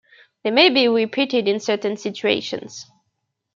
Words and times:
They 0.43 0.49
may 0.49 0.71
be 0.71 0.87
repeated 0.87 1.47
in 1.47 1.59
certain 1.59 1.95
situations. 1.95 2.87